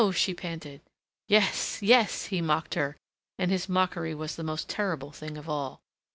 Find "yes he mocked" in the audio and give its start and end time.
1.83-2.73